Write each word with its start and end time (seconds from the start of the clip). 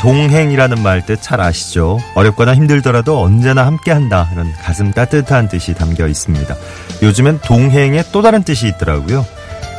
동행이라는 0.00 0.82
말 0.82 1.02
뜻 1.02 1.20
잘 1.20 1.40
아시죠? 1.40 1.98
어렵거나 2.14 2.54
힘들더라도 2.54 3.22
언제나 3.22 3.66
함께한다 3.66 4.30
이런 4.32 4.52
가슴 4.62 4.90
따뜻한 4.92 5.48
뜻이 5.48 5.74
담겨 5.74 6.06
있습니다. 6.08 6.54
요즘엔 7.02 7.40
동행에 7.44 8.04
또 8.12 8.22
다른 8.22 8.42
뜻이 8.42 8.66
있더라고요. 8.68 9.26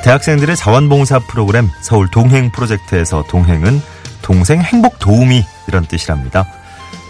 대학생들의 0.03 0.55
자원봉사 0.55 1.19
프로그램 1.27 1.69
서울 1.81 2.09
동행 2.11 2.51
프로젝트에서 2.51 3.23
동행은 3.29 3.81
동생 4.21 4.61
행복 4.61 4.99
도우미 4.99 5.43
이런 5.67 5.85
뜻이랍니다. 5.85 6.45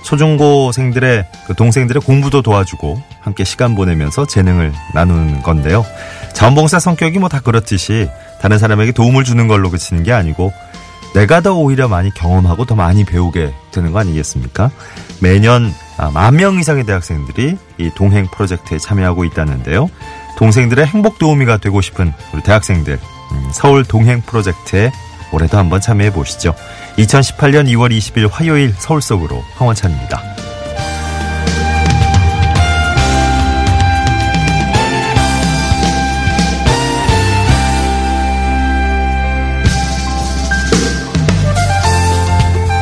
초중고생들의 0.05 1.25
그 1.47 1.53
동생들의 1.53 2.01
공부도 2.01 2.41
도와주고 2.41 3.01
함께 3.21 3.43
시간 3.43 3.75
보내면서 3.75 4.25
재능을 4.25 4.73
나누는 4.93 5.41
건데요. 5.43 5.85
자원봉사 6.33 6.79
성격이 6.79 7.19
뭐 7.19 7.29
다 7.29 7.39
그렇듯이 7.41 8.09
다른 8.41 8.57
사람에게 8.57 8.93
도움을 8.93 9.23
주는 9.25 9.47
걸로 9.47 9.69
그치는 9.69 10.03
게 10.03 10.11
아니고 10.13 10.51
내가 11.13 11.41
더 11.41 11.53
오히려 11.53 11.87
많이 11.87 12.13
경험하고 12.13 12.65
더 12.65 12.75
많이 12.75 13.03
배우게 13.03 13.53
되는 13.71 13.91
거 13.91 13.99
아니겠습니까? 13.99 14.71
매년 15.19 15.73
아, 15.97 16.09
만명 16.09 16.59
이상의 16.59 16.85
대학생들이 16.85 17.57
이 17.77 17.91
동행 17.95 18.27
프로젝트에 18.27 18.77
참여하고 18.77 19.25
있다는데요. 19.25 19.89
동생들의 20.37 20.85
행복 20.87 21.19
도우미가 21.19 21.57
되고 21.57 21.81
싶은 21.81 22.13
우리 22.33 22.41
대학생들 22.41 22.93
음, 23.31 23.49
서울 23.53 23.83
동행 23.83 24.21
프로젝트에 24.21 24.91
올해도 25.31 25.57
한번 25.57 25.79
참여해 25.79 26.11
보시죠. 26.11 26.55
2018년 26.97 27.67
2월 27.69 27.95
20일 27.95 28.29
화요일 28.31 28.73
서울 28.77 29.01
속으로 29.01 29.41
황원찬입니다. 29.55 30.50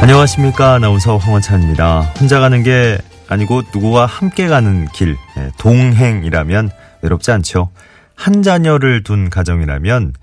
안녕하십니까. 0.01 0.75
아나운서 0.75 1.17
황원찬입니다. 1.17 2.13
혼자 2.19 2.39
가는 2.39 2.63
게 2.63 2.97
아니고 3.27 3.63
누구와 3.73 4.05
함께 4.05 4.47
가는 4.47 4.87
길, 4.93 5.17
예, 5.37 5.51
동행이라면 5.59 6.71
외롭지 7.01 7.31
않죠. 7.31 7.69
한 8.15 8.41
자녀를 8.41 9.03
둔 9.03 9.29
가정이라면 9.29 10.13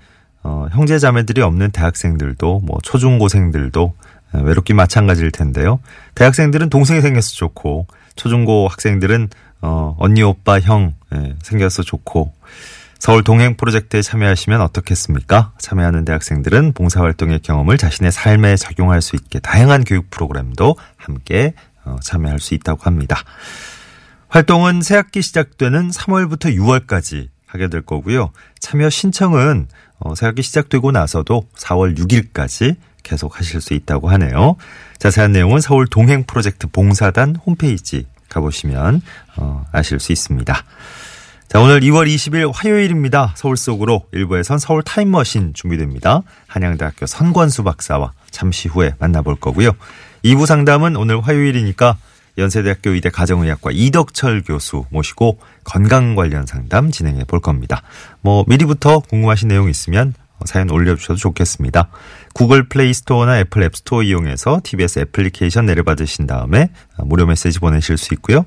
어, 0.41 0.67
형제 0.71 0.97
자매들이 0.97 1.41
없는 1.41 1.71
대학생들도 1.71 2.61
뭐 2.65 2.79
초중고생들도 2.81 3.93
예, 4.35 4.41
외롭기 4.41 4.73
마찬가지일 4.73 5.31
텐데요. 5.31 5.79
대학생들은 6.15 6.69
동생이 6.69 7.01
생겨서 7.01 7.35
좋고 7.35 7.85
초중고 8.15 8.67
학생들은 8.69 9.29
어, 9.61 9.95
언니 9.99 10.23
오빠 10.23 10.59
형 10.59 10.95
예, 11.13 11.35
생겨서 11.43 11.83
좋고 11.83 12.33
서울 12.99 13.23
동행 13.23 13.55
프로젝트에 13.55 14.01
참여하시면 14.01 14.59
어떻겠습니까? 14.61 15.53
참여하는 15.59 16.03
대학생들은 16.03 16.73
봉사활동의 16.73 17.39
경험을 17.39 17.77
자신의 17.77 18.11
삶에 18.11 18.55
적용할 18.55 19.01
수 19.01 19.15
있게 19.15 19.39
다양한 19.39 19.83
교육 19.83 20.09
프로그램도 20.09 20.75
함께 20.97 21.53
어, 21.85 21.97
참여할 22.01 22.39
수 22.39 22.53
있다고 22.53 22.83
합니다. 22.83 23.23
활동은 24.29 24.81
새학기 24.81 25.21
시작되는 25.21 25.89
3월부터 25.89 26.55
6월까지 26.55 27.29
하게 27.45 27.69
될 27.69 27.81
거고요. 27.81 28.31
참여 28.59 28.89
신청은 28.89 29.67
어, 29.99 30.15
새학기 30.15 30.41
시작되고 30.41 30.91
나서도 30.91 31.47
4월 31.55 31.97
6일까지 31.97 32.75
계속 33.03 33.39
하실 33.39 33.61
수 33.61 33.73
있다고 33.73 34.09
하네요. 34.09 34.57
자세한 34.97 35.31
내용은 35.31 35.61
서울 35.61 35.87
동행 35.87 36.23
프로젝트 36.25 36.67
봉사단 36.67 37.37
홈페이지 37.37 38.05
가보시면 38.27 39.01
어, 39.37 39.65
아실 39.71 39.99
수 39.99 40.11
있습니다. 40.11 40.63
자, 41.47 41.61
오늘 41.61 41.79
2월 41.79 42.13
20일 42.13 42.51
화요일입니다. 42.53 43.33
서울 43.37 43.55
속으로 43.55 44.03
일부에선 44.11 44.59
서울 44.59 44.83
타임머신 44.83 45.53
준비됩니다. 45.53 46.23
한양대학교 46.47 47.05
선권수 47.05 47.63
박사와 47.63 48.11
잠시 48.31 48.67
후에 48.67 48.95
만나볼 48.99 49.37
거고요. 49.37 49.71
2부 50.25 50.45
상담은 50.45 50.97
오늘 50.97 51.21
화요일이니까 51.21 51.95
연세대학교 52.37 52.89
의대 52.89 53.09
가정의학과 53.09 53.71
이덕철 53.71 54.43
교수 54.43 54.83
모시고 54.91 55.39
건강 55.63 56.15
관련 56.15 56.45
상담 56.45 56.91
진행해 56.91 57.23
볼 57.23 57.39
겁니다. 57.39 57.81
뭐 58.19 58.43
미리부터 58.45 58.99
궁금하신 58.99 59.47
내용 59.47 59.69
있으면 59.69 60.13
사연 60.43 60.69
올려주셔도 60.69 61.15
좋겠습니다. 61.15 61.87
구글 62.33 62.67
플레이 62.67 62.93
스토어나 62.93 63.39
애플 63.39 63.63
앱 63.63 63.73
스토어 63.73 64.03
이용해서 64.03 64.59
TBS 64.63 64.99
애플리케이션 64.99 65.65
내려받으신 65.65 66.27
다음에 66.27 66.71
무료 66.97 67.25
메시지 67.25 67.57
보내실 67.59 67.97
수 67.97 68.13
있고요. 68.15 68.45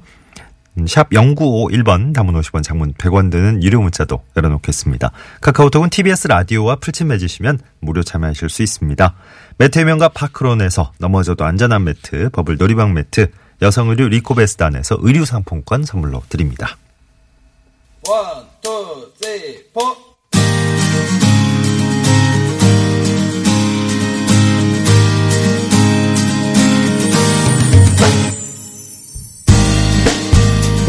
샵 0.86 1.10
0951번 1.10 2.14
단문 2.14 2.34
50원 2.34 2.62
장문 2.62 2.94
100원 2.94 3.30
드는 3.30 3.62
유료 3.62 3.80
문자도 3.82 4.22
열어놓겠습니다. 4.36 5.10
카카오톡은 5.40 5.90
TBS 5.90 6.28
라디오와 6.28 6.76
풀친 6.76 7.08
맺으시면 7.08 7.58
무료 7.80 8.02
참여하실 8.02 8.48
수 8.48 8.62
있습니다. 8.62 9.14
매트 9.58 9.78
해명과 9.80 10.10
파크론에서 10.10 10.92
넘어져도 10.98 11.44
안전한 11.44 11.84
매트, 11.84 12.30
버블 12.30 12.56
놀이방 12.56 12.94
매트, 12.94 13.30
여성 13.62 13.90
의류 13.90 14.08
리코베스단에서 14.08 14.98
의류 15.00 15.24
상품권 15.24 15.84
선물로 15.84 16.22
드립니다. 16.28 16.76
One, 18.08 18.46
two, 18.62 19.12
three, 19.20 19.62
four. 19.72 19.80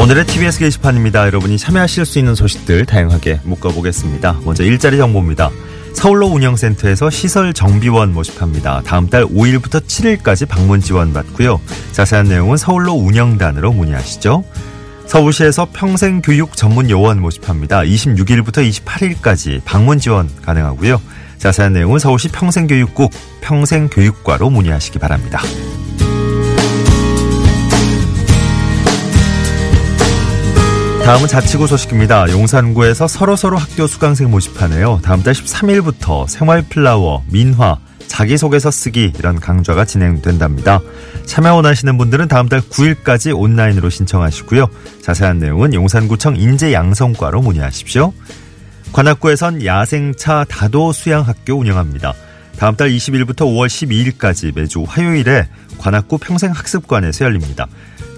오늘의 0.01 0.25
TBS 0.25 0.57
게시판입니다. 0.57 1.27
여러분이 1.27 1.59
참여하실 1.59 2.05
수 2.05 2.17
있는 2.17 2.33
소식들 2.33 2.87
다양하게 2.87 3.41
묶어보겠습니다. 3.43 4.39
먼저 4.43 4.63
일자리 4.63 4.97
정보입니다. 4.97 5.51
서울로 5.93 6.25
운영센터에서 6.25 7.11
시설 7.11 7.53
정비원 7.53 8.11
모집합니다. 8.11 8.81
다음 8.83 9.07
달 9.11 9.25
5일부터 9.25 9.85
7일까지 9.85 10.47
방문 10.47 10.81
지원 10.81 11.13
받고요. 11.13 11.61
자세한 11.91 12.29
내용은 12.29 12.57
서울로 12.57 12.93
운영단으로 12.93 13.73
문의하시죠. 13.73 14.43
서울시에서 15.05 15.67
평생교육 15.71 16.57
전문 16.57 16.89
요원 16.89 17.21
모집합니다. 17.21 17.81
26일부터 17.81 18.67
28일까지 18.67 19.61
방문 19.65 19.99
지원 19.99 20.31
가능하고요. 20.41 20.99
자세한 21.37 21.73
내용은 21.73 21.99
서울시 21.99 22.27
평생교육국 22.29 23.11
평생교육과로 23.41 24.49
문의하시기 24.49 24.97
바랍니다. 24.97 25.43
다음은 31.05 31.27
자치구 31.27 31.67
소식입니다. 31.67 32.31
용산구에서 32.31 33.07
서로서로 33.07 33.57
학교 33.57 33.87
수강생 33.87 34.29
모집하네요. 34.29 34.99
다음 35.03 35.23
달 35.23 35.33
13일부터 35.33 36.27
생활플라워, 36.27 37.23
민화, 37.27 37.77
자기소개서 38.07 38.71
쓰기 38.71 39.11
이런 39.17 39.39
강좌가 39.39 39.83
진행된답니다. 39.83 40.79
참여 41.25 41.55
원하시는 41.55 41.97
분들은 41.97 42.27
다음 42.27 42.47
달 42.47 42.61
9일까지 42.61 43.37
온라인으로 43.37 43.89
신청하시고요. 43.89 44.67
자세한 45.01 45.39
내용은 45.39 45.73
용산구청 45.73 46.35
인재양성과로 46.35 47.41
문의하십시오. 47.41 48.13
관악구에선 48.93 49.65
야생차 49.65 50.45
다도 50.49 50.91
수양학교 50.91 51.55
운영합니다. 51.55 52.13
다음 52.61 52.75
달 52.75 52.91
20일부터 52.91 53.37
5월 53.37 53.65
12일까지 53.65 54.53
매주 54.53 54.85
화요일에 54.87 55.47
관악구 55.79 56.19
평생학습관에서 56.19 57.25
열립니다. 57.25 57.65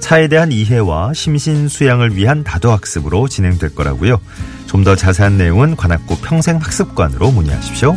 차에 0.01 0.27
대한 0.27 0.51
이해와 0.51 1.13
심신 1.13 1.69
수양을 1.69 2.17
위한 2.17 2.43
다도학습으로 2.43 3.29
진행될 3.29 3.73
거라고요. 3.73 4.19
좀 4.65 4.83
더 4.83 4.97
자세한 4.97 5.37
내용은 5.37 5.77
관악구 5.77 6.17
평생학습관으로 6.17 7.31
문의하십시오. 7.31 7.95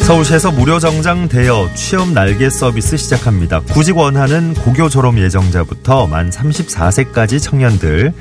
서울시에서 0.00 0.50
무료 0.50 0.80
정장 0.80 1.28
대여 1.28 1.70
취업 1.76 2.10
날개 2.10 2.50
서비스 2.50 2.96
시작합니다. 2.96 3.60
구직 3.60 3.96
원하는 3.96 4.52
고교 4.54 4.88
졸업 4.88 5.16
예정자부터 5.16 6.08
만 6.08 6.28
34세까지 6.28 7.40
청년들 7.40 8.12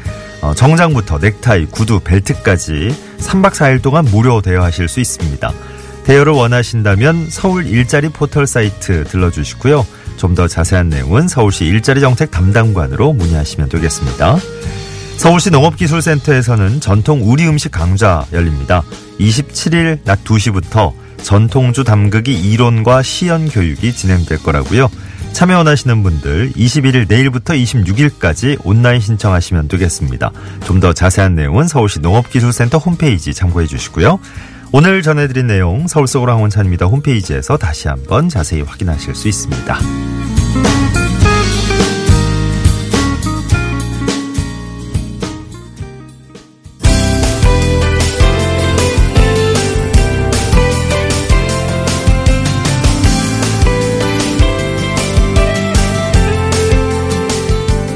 어, 0.41 0.53
정장부터 0.53 1.19
넥타이, 1.19 1.67
구두, 1.67 1.99
벨트까지 1.99 2.95
3박 3.19 3.51
4일 3.51 3.81
동안 3.81 4.05
무료 4.05 4.41
대여하실 4.41 4.88
수 4.88 4.99
있습니다. 4.99 5.51
대여를 6.03 6.33
원하신다면 6.33 7.27
서울 7.29 7.67
일자리 7.67 8.09
포털 8.09 8.47
사이트 8.47 9.03
들러주시고요. 9.05 9.85
좀 10.17 10.35
더 10.35 10.47
자세한 10.47 10.89
내용은 10.89 11.27
서울시 11.27 11.65
일자리 11.65 11.99
정책 11.99 12.29
담당관으로 12.31 13.11
문의하시면 13.13 13.69
되겠습니다. 13.69 14.38
서울시 15.17 15.49
농업기술센터에서는 15.49 16.79
전통 16.79 17.21
우리 17.23 17.47
음식 17.47 17.71
강좌 17.71 18.25
열립니다. 18.31 18.83
27일 19.19 19.99
낮 20.03 20.23
2시부터 20.23 20.93
전통주 21.23 21.83
담그기 21.83 22.33
이론과 22.33 23.01
시연 23.03 23.49
교육이 23.49 23.93
진행될 23.93 24.43
거라고요. 24.43 24.89
참여 25.33 25.57
원하시는 25.57 26.03
분들 26.03 26.51
21일 26.53 27.07
내일부터 27.07 27.53
26일까지 27.53 28.57
온라인 28.63 28.99
신청하시면 28.99 29.67
되겠습니다. 29.69 30.31
좀 30.65 30.81
더 30.81 30.93
자세한 30.93 31.35
내용은 31.35 31.67
서울시 31.67 31.99
농업기술센터 31.99 32.79
홈페이지 32.79 33.33
참고해 33.35 33.67
주시고요. 33.67 34.19
오늘 34.71 35.03
전해드린 35.03 35.45
내용 35.47 35.87
서울 35.87 36.07
속으로 36.07 36.31
황원찬입니다. 36.31 36.87
홈페이지에서 36.87 37.57
다시 37.57 37.87
한번 37.87 38.29
자세히 38.29 38.61
확인하실 38.61 39.13
수 39.13 39.27
있습니다. 39.27 39.77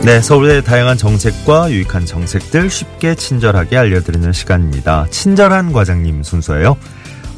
네, 0.06 0.22
서울의 0.22 0.62
다양한 0.62 0.98
정책과 0.98 1.72
유익한 1.72 2.06
정책들 2.06 2.70
쉽게 2.70 3.16
친절하게 3.16 3.76
알려드리는 3.76 4.32
시간입니다. 4.34 5.08
친절한 5.08 5.74
과장님 5.74 6.22
순서예요. 6.22 6.78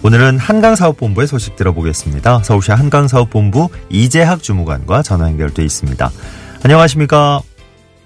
오늘은 0.04 0.38
한강사업본부의 0.38 1.28
소식 1.28 1.56
들어보겠습니다. 1.56 2.40
서울시 2.40 2.74
한강사업본부 2.74 3.70
이재학 3.90 4.44
주무관과 4.44 5.02
전화 5.02 5.30
연결돼 5.30 5.64
있습니다. 5.64 6.10
안녕하십니까? 6.66 7.40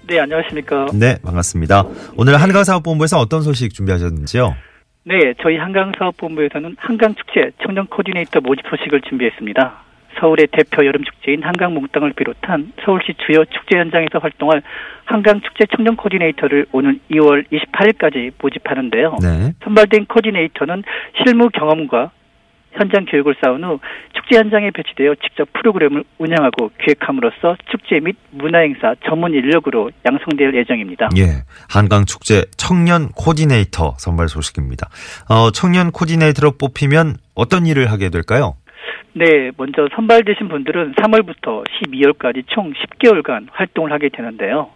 네, 0.06 0.20
안녕하십니까. 0.20 0.86
네, 0.94 1.18
반갑습니다. 1.24 1.82
오늘 2.16 2.40
한강사업본부에서 2.40 3.18
어떤 3.18 3.42
소식 3.42 3.74
준비하셨는지요? 3.74 4.54
네, 5.06 5.34
저희 5.42 5.56
한강사업본부에서는 5.56 6.76
한강축제 6.78 7.50
청년 7.64 7.88
코디네이터 7.88 8.40
모집 8.40 8.64
소식을 8.70 9.00
준비했습니다. 9.08 9.91
서울의 10.18 10.48
대표 10.52 10.84
여름 10.86 11.04
축제인 11.04 11.42
한강 11.42 11.74
몽땅을 11.74 12.12
비롯한 12.12 12.72
서울시 12.84 13.14
주요 13.26 13.44
축제 13.46 13.78
현장에서 13.78 14.18
활동할 14.20 14.62
한강 15.04 15.40
축제 15.40 15.66
청년 15.74 15.96
코디네이터를 15.96 16.66
오는 16.72 17.00
2월 17.10 17.44
28일까지 17.50 18.32
모집하는데요. 18.40 19.16
네. 19.22 19.52
선발된 19.64 20.06
코디네이터는 20.06 20.84
실무 21.24 21.50
경험과 21.50 22.10
현장 22.72 23.04
교육을 23.04 23.34
쌓은 23.42 23.62
후 23.64 23.78
축제 24.14 24.38
현장에 24.38 24.70
배치되어 24.70 25.14
직접 25.22 25.48
프로그램을 25.52 26.04
운영하고 26.18 26.70
기획함으로써 26.82 27.56
축제 27.70 28.00
및 28.00 28.16
문화행사 28.30 28.94
전문 29.06 29.32
인력으로 29.34 29.90
양성될 30.06 30.54
예정입니다. 30.54 31.10
예. 31.18 31.44
한강축제 31.68 32.46
청년 32.56 33.08
코디네이터 33.08 33.96
선발 33.98 34.28
소식입니다. 34.28 34.88
어, 35.28 35.50
청년 35.50 35.90
코디네이터로 35.90 36.52
뽑히면 36.52 37.16
어떤 37.34 37.66
일을 37.66 37.90
하게 37.90 38.08
될까요? 38.08 38.56
네, 39.14 39.50
먼저 39.56 39.88
선발되신 39.94 40.48
분들은 40.48 40.94
3월부터 40.94 41.64
12월까지 41.66 42.44
총 42.46 42.72
10개월간 42.72 43.48
활동을 43.50 43.92
하게 43.92 44.08
되는데요. 44.08 44.70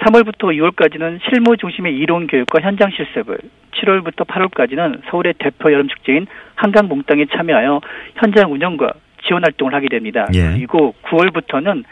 3월부터 0.00 0.56
6월까지는 0.56 1.20
실무 1.28 1.56
중심의 1.56 1.94
이론 1.96 2.26
교육과 2.26 2.60
현장 2.62 2.90
실습을, 2.90 3.38
7월부터 3.72 4.26
8월까지는 4.26 5.02
서울의 5.10 5.34
대표 5.38 5.72
여름 5.72 5.88
축제인 5.88 6.26
한강 6.54 6.88
몽땅에 6.88 7.26
참여하여 7.36 7.80
현장 8.16 8.52
운영과 8.52 8.92
지원 9.26 9.44
활동을 9.44 9.74
하게 9.74 9.88
됩니다. 9.88 10.26
예. 10.34 10.54
그리고 10.54 10.94
9월부터는 11.04 11.84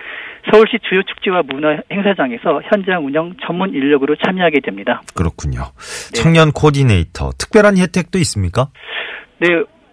서울시 0.51 0.79
주요 0.89 1.03
축제와 1.03 1.43
문화 1.47 1.81
행사장에서 1.93 2.63
현장 2.65 3.05
운영 3.05 3.35
전문 3.45 3.75
인력으로 3.75 4.17
참여하게 4.17 4.61
됩니다. 4.61 5.03
그렇군요. 5.15 5.61
네. 5.61 6.21
청년 6.21 6.51
코디네이터 6.51 7.31
특별한 7.39 7.77
혜택도 7.77 8.19
있습니까? 8.19 8.69
네, 9.39 9.49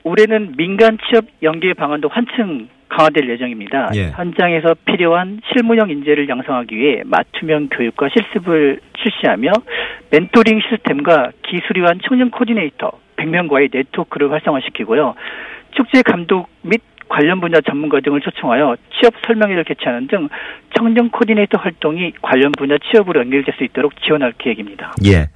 올해는 0.07 0.53
민간 0.55 0.97
취업 1.05 1.25
연계 1.43 1.73
방안도 1.73 2.07
한층 2.07 2.69
강화될 2.87 3.29
예정입니다. 3.29 3.91
예. 3.95 4.11
현장에서 4.15 4.73
필요한 4.85 5.41
실무형 5.51 5.89
인재를 5.89 6.29
양성하기 6.29 6.75
위해 6.75 7.01
맞춤형 7.05 7.67
교육과 7.69 8.07
실습을 8.09 8.79
실시하며 8.97 9.51
멘토링 10.11 10.61
시스템과 10.61 11.31
기술위원 11.43 11.99
청년 12.07 12.31
코디네이터 12.31 12.91
100명과의 13.17 13.69
네트워크를 13.73 14.31
활성화시키고요. 14.31 15.15
축제 15.75 16.01
감독 16.01 16.47
및 16.61 16.81
관련 17.09 17.41
분야 17.41 17.59
전문가 17.61 17.99
등을 17.99 18.21
초청하여 18.21 18.77
취업 18.93 19.13
설명회를 19.25 19.63
개최하는 19.65 20.07
등 20.07 20.29
청년 20.77 21.09
코디네이터 21.09 21.57
활동이 21.57 22.13
관련 22.21 22.51
분야 22.53 22.77
취업으로 22.77 23.21
연결될 23.21 23.55
수 23.57 23.63
있도록 23.63 24.01
지원할 24.01 24.33
계획입니다. 24.37 24.93
예. 25.05 25.27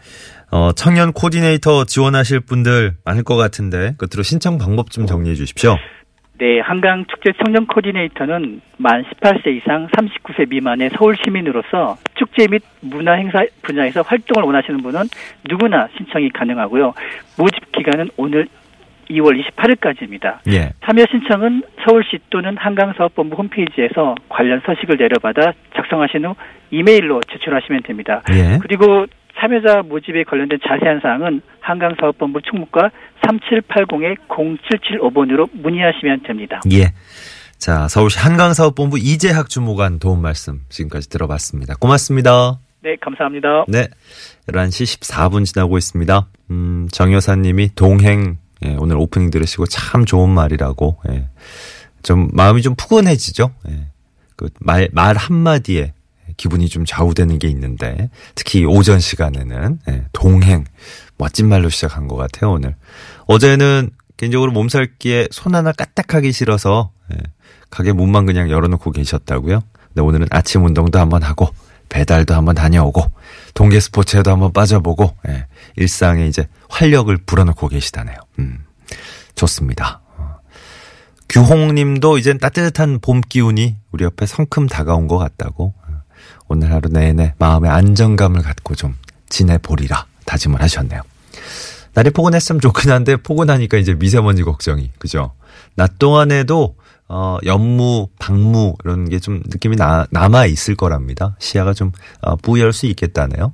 어, 0.52 0.74
청년 0.74 1.14
코디네이터 1.14 1.86
지원하실 1.86 2.42
분들 2.42 2.94
많을 3.06 3.24
것 3.24 3.38
같은데 3.38 3.94
끝으로 3.98 4.22
신청 4.24 4.58
방법 4.58 4.92
좀 4.92 5.06
정리해 5.06 5.36
주십시오. 5.36 5.78
네, 6.40 6.60
한강 6.60 7.06
축제 7.06 7.32
청년 7.44 7.68
코디네이터는 7.68 8.62
만 8.78 9.04
18세 9.04 9.56
이상 9.58 9.88
39세 9.90 10.50
미만의 10.50 10.90
서울 10.98 11.16
시민으로서 11.24 11.98
축제 12.16 12.48
및 12.48 12.64
문화 12.82 13.14
행사 13.14 13.46
분야에서 13.62 14.02
활동을 14.02 14.48
원하시는 14.48 14.82
분은 14.82 15.02
누구나 15.48 15.88
신청이 15.96 16.32
가능하고요. 16.32 16.94
모집 17.38 17.72
기간은 17.72 18.10
오늘 18.18 18.48
2월 19.12 19.40
28일까지입니다. 19.56 20.40
예. 20.48 20.72
참여 20.86 21.06
신청은 21.12 21.64
서울시 21.86 22.18
또는 22.30 22.58
한강사업본부 22.58 23.36
홈페이지에서 23.36 24.16
관련 24.30 24.62
서식을 24.66 24.98
내려받아 24.98 25.54
작성하신 25.76 26.26
후 26.26 26.36
이메일로 26.72 27.22
제출하시면 27.32 27.84
됩니다. 27.84 28.24
예. 28.34 28.58
그리고 28.62 29.06
참여자 29.42 29.82
모집에 29.82 30.24
관련된 30.24 30.60
자세한 30.68 31.00
사항은 31.02 31.42
한강사업본부 31.62 32.42
충무과 32.44 32.92
3780-0775번으로 33.26 35.50
문의하시면 35.54 36.22
됩니다. 36.24 36.62
예. 36.72 36.94
자, 37.58 37.88
서울시 37.88 38.20
한강사업본부 38.20 39.00
이재학 39.00 39.50
주무관 39.50 39.98
도움 40.00 40.22
말씀 40.22 40.60
지금까지 40.70 41.10
들어봤습니다. 41.10 41.74
고맙습니다. 41.80 42.60
네, 42.84 42.96
감사합니다. 43.02 43.66
네. 43.68 43.88
11시 44.48 45.00
14분 45.00 45.46
지나고 45.46 45.78
있습니다. 45.78 46.28
음, 46.52 46.88
정 46.92 47.14
여사님이 47.14 47.70
동행, 47.76 48.38
예, 48.64 48.76
오늘 48.80 48.98
오프닝 48.98 49.32
들으시고 49.32 49.66
참 49.68 50.06
좋은 50.06 50.30
말이라고, 50.30 50.98
예. 51.10 51.28
좀 52.04 52.30
마음이 52.34 52.62
좀 52.64 52.76
푸근해지죠? 52.76 53.52
예. 53.70 53.86
그 54.36 54.50
말, 54.60 54.90
말 54.92 55.16
한마디에 55.18 55.94
기분이 56.42 56.70
좀 56.70 56.86
좌우되는 56.86 57.38
게 57.38 57.48
있는데, 57.50 58.10
특히 58.34 58.66
오전 58.66 59.00
시간에는, 59.00 59.80
예, 59.90 60.06
동행, 60.12 60.66
멋진 61.16 61.48
말로 61.48 61.70
시작한 61.70 62.08
것 62.08 62.16
같아요, 62.16 62.54
오늘. 62.54 62.76
어제는 63.28 63.92
개인적으로 64.18 64.52
몸살기에 64.52 65.28
손 65.30 65.54
하나 65.54 65.72
까딱하기 65.72 66.32
싫어서, 66.32 66.94
예, 67.14 67.18
가게 67.70 67.92
문만 67.92 68.26
그냥 68.26 68.50
열어놓고 68.50 68.90
계셨다고요? 68.90 69.62
근데 69.90 70.02
오늘은 70.02 70.28
아침 70.32 70.66
운동도 70.66 70.98
한번 70.98 71.22
하고, 71.22 71.48
배달도 71.90 72.34
한번 72.34 72.56
다녀오고, 72.56 73.12
동계 73.54 73.80
스포츠에도 73.80 74.32
한번 74.32 74.52
빠져보고, 74.52 75.16
예, 75.28 75.46
일상에 75.76 76.26
이제 76.26 76.48
활력을 76.70 77.18
불어넣고 77.18 77.68
계시다네요. 77.68 78.18
음, 78.40 78.66
좋습니다. 79.36 80.02
어. 80.18 80.38
규홍님도 81.30 82.18
이젠 82.18 82.40
따뜻한 82.40 82.98
봄 83.00 83.22
기운이 83.22 83.78
우리 83.92 84.06
옆에 84.06 84.26
성큼 84.26 84.66
다가온 84.66 85.08
것 85.08 85.20
같다고. 85.20 85.76
어, 86.40 86.46
오늘 86.48 86.72
하루 86.72 86.90
내내 86.90 87.34
마음의 87.38 87.70
안정감을 87.70 88.42
갖고 88.42 88.76
좀 88.76 88.96
지내보리라 89.30 90.06
다짐을 90.26 90.62
하셨네요. 90.62 91.02
날이 91.94 92.10
포근했으면 92.10 92.62
좋긴 92.62 92.92
한데 92.92 93.18
포근하니까 93.18 93.78
이제 93.78 93.94
미세먼지 93.94 94.44
걱정이 94.44 94.92
그죠? 94.98 95.34
낮 95.76 96.00
동안에도 96.00 96.76
어 97.14 97.38
연무, 97.46 98.08
방무 98.20 98.76
이런 98.86 99.10
게 99.10 99.20
좀 99.20 99.42
느낌이 99.46 99.76
나, 99.76 100.08
남아 100.12 100.46
있을 100.46 100.76
거랍니다. 100.76 101.36
시야가 101.40 101.74
좀 101.74 101.92
어, 102.22 102.38
부여할 102.38 102.72
수 102.72 102.86
있겠다네요. 102.86 103.54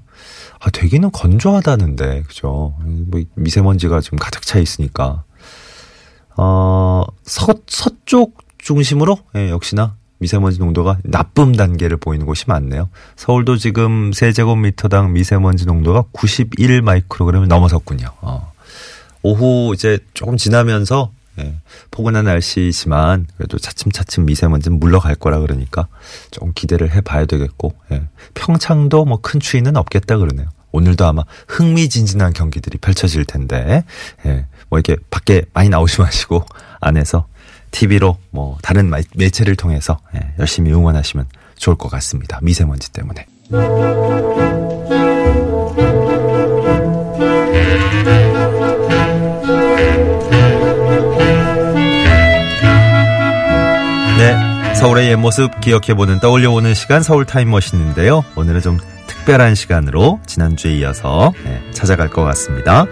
아 0.60 0.70
되기는 0.70 1.12
건조하다는데 1.12 2.24
그죠? 2.28 2.76
뭐 2.80 3.22
미세먼지가 3.36 4.02
좀 4.02 4.20
가득 4.20 4.44
차 4.44 4.60
있으니까 4.60 5.24
어 6.36 7.04
서, 7.24 7.56
서쪽 7.68 8.38
중심으로 8.60 9.18
예, 9.36 9.50
역시나 9.50 9.96
미세먼지 10.20 10.60
농도가 10.60 10.98
나쁨 11.04 11.54
단계를 11.56 11.98
보이는 11.98 12.26
곳이 12.26 12.46
많네요. 12.48 12.90
서울도 13.16 13.58
지금 13.58 14.12
세제곱미터당 14.14 15.14
미세먼지 15.14 15.66
농도가 15.66 16.04
91 16.12 16.82
마이크로그램을 16.82 17.48
넘어섰군요. 17.48 18.08
어. 18.22 18.52
오후 19.24 19.74
이제 19.74 20.00
조금 20.14 20.38
지나면서 20.38 21.12
예, 21.40 21.56
포근한 21.92 22.26
날씨지만 22.26 23.28
그래도 23.38 23.60
차츰차츰 23.60 24.26
미세먼지는 24.26 24.80
물러갈 24.80 25.14
거라 25.16 25.38
그러니까 25.40 25.88
조금 26.32 26.52
기대를 26.56 26.92
해봐야 26.96 27.26
되겠고 27.26 27.74
예. 27.92 28.04
평창도 28.34 29.06
뭐 29.06 29.20
큰 29.22 29.40
추위는 29.40 29.78
없겠다 29.78 30.18
그러네요. 30.18 30.48
오늘도 30.72 31.06
아마 31.06 31.24
흥미진진한 31.48 32.34
경기들이 32.34 32.78
펼쳐질 32.80 33.26
텐데 33.26 33.84
예, 34.26 34.46
뭐 34.70 34.80
이렇게 34.80 34.96
밖에 35.12 35.44
많이 35.54 35.70
나오지 35.70 36.02
마시고 36.02 36.44
안에서 36.80 37.28
TV로 37.72 38.18
뭐 38.32 38.58
다른 38.62 38.90
마- 38.90 39.00
매체를 39.16 39.56
통해서 39.56 40.00
예, 40.16 40.20
열심히 40.40 40.72
응원하시면 40.72 41.26
좋을 41.58 41.76
것 41.78 41.90
같습니다. 41.90 42.40
미세먼지 42.42 42.92
때문에. 42.92 43.26
네, 54.18 54.74
서울의 54.74 55.10
옛 55.10 55.16
모습 55.16 55.62
기억해보는 55.62 56.20
떠올려보는 56.20 56.74
시간 56.74 57.04
서울 57.04 57.26
타임머신인데요. 57.26 58.26
오늘은 58.36 58.62
좀 58.62 58.80
특별한 59.06 59.54
시간으로 59.56 60.20
지난주에 60.26 60.72
이어서 60.78 61.34
네, 61.46 61.62
찾아갈 61.72 62.10
것 62.10 62.24
같습니다. 62.24 62.86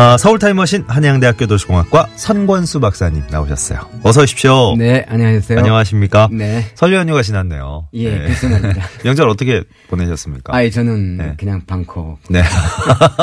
아, 0.00 0.16
서울 0.16 0.38
타임머신 0.38 0.84
한양대학교 0.86 1.48
도시공학과 1.48 2.08
선권수 2.14 2.78
박사님 2.78 3.24
나오셨어요. 3.32 3.80
어서 4.04 4.22
오십시오. 4.22 4.76
네, 4.78 5.04
안녕하세요. 5.08 5.58
안녕하십니까? 5.58 6.28
네. 6.30 6.64
설 6.76 6.94
연휴가 6.94 7.20
지났네요. 7.20 7.88
예, 7.94 8.10
네. 8.10 8.18
그렇습니다. 8.26 8.86
명절 9.02 9.28
어떻게 9.28 9.64
보내셨습니까? 9.88 10.54
아, 10.54 10.62
예, 10.62 10.70
저는 10.70 11.16
네. 11.16 11.34
그냥 11.36 11.62
방콕. 11.66 12.20
네. 12.30 12.44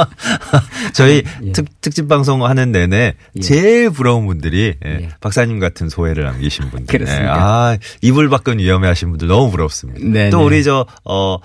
저희 0.91 1.24
예. 1.46 1.51
특, 1.53 1.65
특집 1.79 2.10
방송 2.10 2.44
하는 2.44 2.74
내내 2.74 3.13
예. 3.38 3.39
제일 3.39 3.89
부러운 3.89 4.25
분들이 4.25 4.74
예, 4.86 4.89
예. 4.89 5.10
박사님 5.22 5.62
같은 5.62 5.88
소회를 5.88 6.25
남기신 6.25 6.72
분들. 6.72 6.88
그렇습니까? 6.88 7.24
예, 7.24 7.29
아, 7.29 7.77
이불 8.01 8.27
밖은 8.27 8.60
위험해 8.60 8.89
하신 8.89 9.12
분들 9.12 9.29
너무 9.29 9.50
부럽습니다. 9.50 10.01
네, 10.03 10.29
또 10.29 10.39
네. 10.39 10.44
우리 10.44 10.63
저, 10.65 10.86
어, 11.05 11.38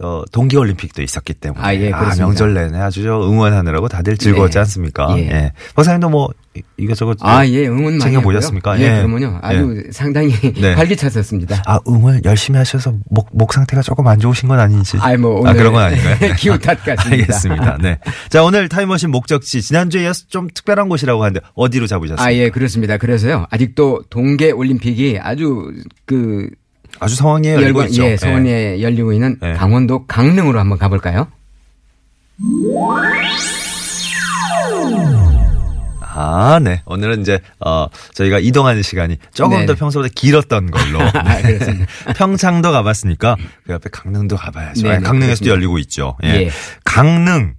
저 0.00 0.24
동계올림픽도 0.30 1.02
있었기 1.02 1.34
때문에. 1.34 1.60
아, 1.64 1.74
예, 1.74 1.90
그렇습니다. 1.90 2.24
명절 2.24 2.54
내내 2.54 2.78
아주 2.78 3.02
저 3.02 3.20
응원하느라고 3.20 3.88
다들 3.88 4.16
즐거웠지 4.16 4.54
네. 4.54 4.58
않습니까? 4.60 5.08
예. 5.18 5.22
예. 5.28 5.52
박사님도 5.74 6.08
뭐 6.08 6.28
이- 6.56 6.62
이것저것. 6.76 7.16
아, 7.20 7.44
예, 7.46 7.66
응원 7.66 7.84
많이 7.84 7.98
챙겨 7.98 8.20
보셨습니까? 8.20 8.72
하고요. 8.74 8.86
예, 8.86 8.90
예. 8.92 8.96
그러면요. 8.98 9.38
아주 9.42 9.82
상당히 9.90 10.30
네. 10.54 10.74
활기찼었습니다. 10.74 11.62
아, 11.66 11.80
응원 11.88 12.20
열심히 12.24 12.58
하셔서 12.58 12.94
목, 13.10 13.28
목 13.32 13.52
상태가 13.52 13.82
조금 13.82 14.06
안 14.06 14.20
좋으신 14.20 14.48
건 14.48 14.60
아닌지. 14.60 14.96
아이, 15.00 15.16
뭐, 15.16 15.38
아, 15.38 15.50
오늘 15.50 15.54
그런 15.54 15.72
건 15.72 15.82
아닌가요? 15.82 16.16
기후 16.38 16.56
탓 16.60 16.76
같습니다. 16.84 17.10
알겠습니다. 17.10 17.78
네. 17.82 17.98
자, 18.28 18.44
오늘 18.44 18.68
타임머신 18.68 19.10
목적지 19.10 19.62
지난주에 19.62 20.04
이어서 20.04 20.26
좀 20.28 20.46
특별한 20.54 20.88
곳이라고 20.88 21.22
하는데 21.24 21.40
어디로 21.54 21.88
잡으셨습니까? 21.88 22.24
아, 22.24 22.32
예, 22.34 22.50
그렇습니다. 22.50 22.98
그래서요. 22.98 23.46
아직도 23.50 24.02
동계 24.10 24.52
올림픽이 24.52 25.18
아주 25.20 25.72
그 26.06 26.48
아주 27.00 27.14
성황리에 27.16 27.54
열리고 27.54 27.80
열광, 27.80 27.86
있죠. 27.90 28.04
예, 28.04 28.16
소원에 28.16 28.80
열리고 28.82 29.12
있는 29.12 29.36
네. 29.40 29.52
강원도 29.54 30.06
강릉으로 30.06 30.58
한번 30.58 30.78
가볼까요? 30.78 31.28
아, 36.20 36.58
네. 36.60 36.82
오늘은 36.86 37.20
이제 37.20 37.38
어 37.64 37.86
저희가 38.14 38.40
이동하는 38.40 38.82
시간이 38.82 39.18
조금 39.32 39.50
네네. 39.58 39.66
더 39.66 39.74
평소보다 39.76 40.08
길었던 40.14 40.70
걸로. 40.70 41.00
아, 41.14 41.42
그렇습니다. 41.42 41.86
평창도 42.16 42.72
가봤으니까 42.72 43.36
그 43.64 43.72
옆에 43.72 43.88
강릉도 43.92 44.36
가봐야죠. 44.36 44.82
네네, 44.82 44.96
아, 44.96 45.00
강릉에서도 45.00 45.26
그렇습니다. 45.26 45.50
열리고 45.54 45.78
있죠. 45.78 46.16
예. 46.24 46.28
예. 46.28 46.50
강릉. 46.84 47.54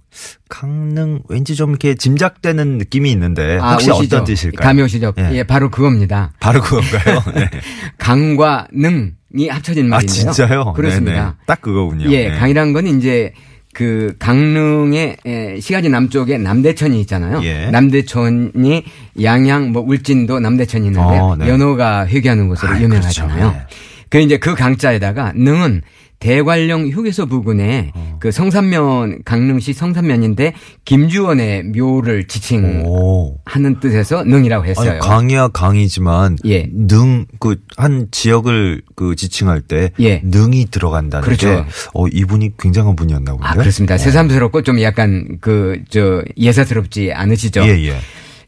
강릉 0.50 1.22
왠지 1.28 1.54
좀 1.54 1.70
이렇게 1.70 1.94
짐작되는 1.94 2.76
느낌이 2.78 3.10
있는데 3.12 3.58
아, 3.62 3.72
혹시 3.72 3.90
오시죠. 3.90 4.16
어떤 4.16 4.24
뜻일까요? 4.26 4.66
감이 4.66 4.82
오시죠? 4.82 5.14
예. 5.18 5.30
예, 5.36 5.42
바로 5.44 5.70
그겁니다. 5.70 6.32
바로 6.40 6.60
그건가요? 6.60 7.22
네. 7.34 7.48
강과 7.96 8.66
능 8.72 9.12
이 9.36 9.48
합쳐진 9.48 9.86
아 9.86 9.96
말인데요. 9.96 10.32
진짜요? 10.32 10.72
그렇습니다. 10.74 11.12
네네. 11.12 11.32
딱 11.46 11.60
그거군요. 11.60 12.10
예, 12.10 12.28
네. 12.30 12.38
강이란 12.38 12.72
건 12.72 12.86
이제 12.86 13.32
그 13.72 14.14
강릉의 14.18 15.16
에, 15.24 15.60
시가지 15.60 15.88
남쪽에 15.88 16.38
남대천이 16.38 17.00
있잖아요. 17.02 17.40
예. 17.44 17.70
남대천이 17.70 18.82
양양 19.22 19.70
뭐 19.72 19.82
울진도 19.82 20.40
남대천이 20.40 20.86
있는데 20.88 21.18
어, 21.18 21.36
네. 21.36 21.48
연호가 21.48 22.06
회귀하는 22.06 22.48
곳으로 22.48 22.72
아, 22.72 22.80
유명하잖아요. 22.80 23.38
그렇죠. 23.38 23.56
네. 23.56 23.66
그 24.08 24.18
이제 24.18 24.38
그 24.38 24.54
강자에다가 24.56 25.32
능은 25.36 25.82
대관령 26.20 26.88
휴게소 26.88 27.26
부근에 27.26 27.92
어. 27.94 28.16
그 28.20 28.30
성산면 28.30 29.22
강릉시 29.24 29.72
성산면인데 29.72 30.52
김주원의 30.84 31.64
묘를 31.64 32.28
지칭하는 32.28 32.84
오. 32.84 33.38
뜻에서 33.80 34.22
능이라고 34.24 34.66
했어요. 34.66 34.90
아니, 34.90 35.00
강이야 35.00 35.48
강이지만 35.48 36.36
예. 36.44 36.68
능그 36.70 37.62
한 37.78 38.08
지역을 38.10 38.82
그 38.94 39.16
지칭할 39.16 39.62
때 39.62 39.92
예. 39.98 40.20
능이 40.22 40.66
들어간다는 40.70 41.24
그렇죠. 41.24 41.48
게 41.48 41.64
어, 41.94 42.06
이분이 42.06 42.58
굉장한 42.58 42.96
분이었나 42.96 43.32
본데. 43.32 43.46
아, 43.46 43.54
그렇습니다. 43.54 43.96
새삼스럽고 43.96 44.62
좀 44.62 44.82
약간 44.82 45.38
그, 45.40 45.82
저, 45.88 46.22
예사스럽지 46.36 47.12
않으시죠? 47.14 47.62
예, 47.62 47.88
예. 47.88 47.96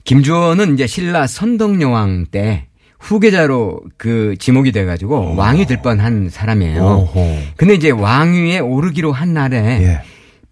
김주원은 0.04 0.74
이제 0.74 0.86
신라 0.86 1.26
선덕여왕 1.26 2.26
때 2.30 2.66
후계자로 3.02 3.80
그 3.96 4.36
지목이 4.38 4.70
돼가지고 4.72 5.34
왕이 5.36 5.66
될 5.66 5.82
뻔한 5.82 6.30
사람이에요. 6.30 6.82
오호. 6.82 7.38
근데 7.56 7.74
이제 7.74 7.90
왕위에 7.90 8.60
오르기로 8.60 9.12
한 9.12 9.34
날에 9.34 9.56
예. 9.58 10.02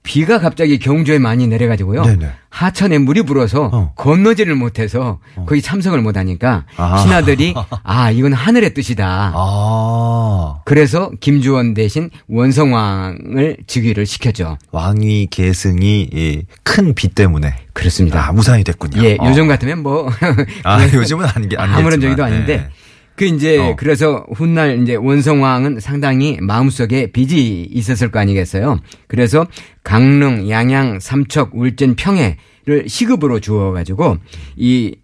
비가 0.02 0.38
갑자기 0.38 0.78
경주에 0.78 1.19
많이 1.19 1.47
내려가지고요. 1.47 2.02
네네. 2.04 2.30
하천에 2.49 2.99
물이 2.99 3.23
불어서 3.23 3.71
어. 3.73 3.92
건너지를 3.97 4.54
못해서 4.54 5.21
거기 5.47 5.62
참석을 5.62 6.00
못하니까 6.00 6.64
아. 6.76 6.99
신하들이 6.99 7.54
아 7.85 8.11
이건 8.11 8.33
하늘의 8.33 8.75
뜻이다. 8.75 9.33
아. 9.35 10.61
그래서 10.64 11.11
김주원 11.21 11.75
대신 11.75 12.11
원성왕을 12.28 13.59
즉위를 13.66 14.07
시켰죠. 14.07 14.59
왕위 14.73 15.28
계승이 15.30 16.11
이큰비 16.12 17.09
때문에 17.09 17.54
그렇습니다. 17.73 18.28
아, 18.28 18.33
무산이 18.33 18.64
됐군요. 18.64 19.02
예, 19.04 19.16
어. 19.21 19.26
요즘 19.28 19.47
같으면 19.49 19.83
뭐 19.83 20.11
아, 20.64 20.83
요즘은 20.92 21.25
아니, 21.25 21.35
아니겠지만. 21.35 21.75
아무런 21.75 22.00
저기도 22.00 22.25
아닌데 22.25 22.52
예. 22.52 22.79
그 23.20 23.26
이제 23.26 23.58
어. 23.58 23.76
그래서 23.76 24.24
훗날 24.34 24.82
이제 24.82 24.94
원성왕은 24.94 25.80
상당히 25.80 26.38
마음속에 26.40 27.12
빚이 27.12 27.68
있었을 27.70 28.10
거 28.10 28.18
아니겠어요. 28.18 28.80
그래서 29.08 29.46
강릉, 29.84 30.48
양양, 30.48 31.00
삼척, 31.00 31.50
울진, 31.54 31.96
평해를 31.96 32.88
시급으로 32.88 33.40
주어 33.40 33.72
가지고 33.72 34.16
이 34.56 34.96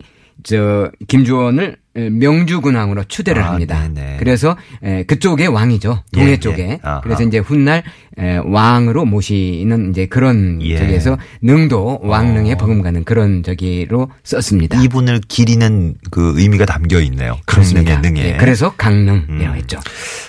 저 0.47 0.91
김주원을 1.09 1.77
명주군왕으로 1.97 3.05
추대를 3.05 3.43
아, 3.43 3.53
합니다. 3.53 3.89
네네. 3.89 4.17
그래서 4.19 4.57
에, 4.83 5.05
그쪽의 5.05 5.49
왕이죠. 5.49 6.03
동해 6.13 6.27
예, 6.27 6.31
예. 6.33 6.37
쪽에. 6.39 6.79
아하. 6.83 7.01
그래서 7.01 7.23
이제 7.23 7.39
훗날 7.39 7.83
에, 8.19 8.39
왕으로 8.45 9.05
모시는 9.05 9.91
이제 9.91 10.07
그런 10.07 10.61
예. 10.63 10.79
저기에서 10.79 11.19
능도 11.43 12.01
왕릉에 12.03 12.53
어. 12.53 12.57
버금가는 12.57 13.05
그런 13.05 13.43
저기로 13.43 14.11
썼습니다. 14.25 14.81
이분을 14.83 15.21
기리는 15.29 15.95
그 16.11 16.35
의미가 16.37 16.67
담겨 16.67 17.01
있네요. 17.01 17.39
강릉의 17.47 18.01
능에. 18.01 18.25
예, 18.25 18.37
그래서 18.37 18.73
강릉이라고 18.77 19.33
음. 19.33 19.55
했죠. 19.57 19.79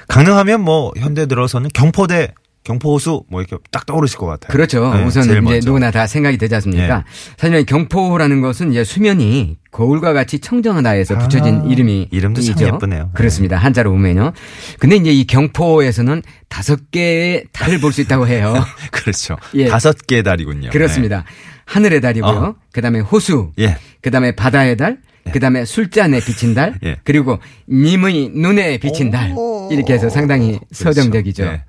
강릉하면 0.07 0.61
뭐 0.61 0.91
현대 0.97 1.25
들어서는 1.25 1.69
경포대, 1.73 2.33
경포호수 2.67 3.23
뭐 3.29 3.41
이렇게 3.41 3.55
딱 3.71 3.85
떠오르실 3.85 4.17
것 4.17 4.25
같아요. 4.25 4.51
그렇죠. 4.51 4.93
네, 4.93 5.03
우선 5.05 5.23
이제 5.23 5.39
먼저. 5.39 5.65
누구나 5.65 5.89
다 5.89 6.05
생각이 6.05 6.37
되지 6.37 6.53
않습니까? 6.55 6.97
예. 6.97 7.03
사실 7.37 7.65
경포라는 7.65 8.41
것은 8.41 8.71
이제 8.71 8.83
수면이 8.83 9.57
거울과 9.71 10.11
같이 10.13 10.39
청정하다 10.39 10.89
해서 10.89 11.17
붙여진 11.17 11.61
아, 11.61 11.63
이름이 11.67 12.09
이름도 12.11 12.41
참. 12.41 12.75
예쁘네요. 12.75 13.11
그렇습니다. 13.13 13.55
한자로 13.57 13.91
보면요. 13.91 14.33
근데 14.79 14.97
이제 14.97 15.11
이 15.11 15.25
경포에서는 15.25 16.21
다섯 16.49 16.91
개의 16.91 17.45
달을 17.53 17.79
볼 17.79 17.93
수 17.93 18.01
있다고 18.01 18.27
해요. 18.27 18.53
그렇죠. 18.91 19.37
예. 19.55 19.67
다섯 19.67 19.95
개의 20.05 20.23
달이군요. 20.23 20.69
그렇습니다. 20.71 21.23
하늘의 21.65 22.01
달이고요. 22.01 22.31
어. 22.31 22.55
그다음에 22.73 22.99
호수, 22.99 23.51
예. 23.59 23.77
그다음에 24.01 24.35
바다의 24.35 24.75
달, 24.77 24.97
그다음에 25.33 25.65
술잔에 25.65 26.19
비친 26.21 26.53
달, 26.53 26.75
예. 26.83 26.97
그리고 27.03 27.39
님의 27.69 28.31
눈에 28.35 28.77
비친 28.77 29.11
달 29.11 29.33
이렇게 29.71 29.93
해서 29.93 30.09
상당히 30.09 30.53
그렇죠. 30.53 30.67
서정적이죠. 30.71 31.43
예. 31.43 31.63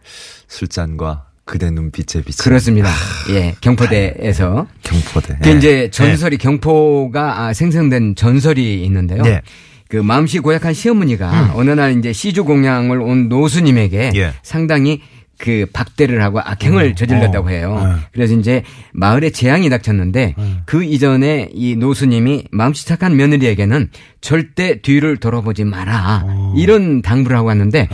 술잔과 0.48 1.26
그대 1.44 1.70
눈빛에 1.70 2.22
비친 2.22 2.42
그렇습니다. 2.44 2.90
예, 3.30 3.54
경포대에서. 3.60 4.66
경포대. 4.82 5.38
그 5.42 5.50
예. 5.50 5.54
이제 5.54 5.90
전설이 5.90 6.36
경포가 6.36 7.40
아, 7.40 7.52
생성된 7.52 8.16
전설이 8.16 8.84
있는데요. 8.84 9.22
예. 9.26 9.40
그 9.88 9.96
마음씨 9.96 10.40
고약한 10.40 10.74
시어머니가 10.74 11.52
어느 11.54 11.70
날 11.70 11.98
이제 11.98 12.12
시주 12.12 12.44
공양을 12.44 13.00
온 13.00 13.28
노수님에게 13.30 14.12
예. 14.14 14.34
상당히 14.42 15.00
그 15.38 15.66
박대를 15.72 16.22
하고 16.22 16.40
악행을 16.40 16.94
저질렀다고 16.96 17.46
어. 17.46 17.50
해요. 17.50 17.80
예. 17.80 18.08
그래서 18.12 18.34
이제 18.34 18.64
마을에 18.92 19.30
재앙이 19.30 19.70
닥쳤는데 19.70 20.34
그 20.66 20.84
이전에 20.84 21.50
이 21.54 21.76
노수님이 21.76 22.44
마음씨 22.50 22.86
착한 22.86 23.16
며느리에게는 23.16 23.90
절대 24.20 24.80
뒤를 24.80 25.16
돌아보지 25.16 25.64
마라 25.64 26.24
어. 26.26 26.54
이런 26.56 27.02
당부를 27.02 27.36
하고 27.36 27.48
왔는데 27.48 27.88